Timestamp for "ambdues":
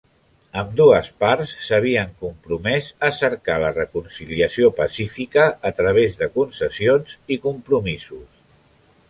0.59-1.09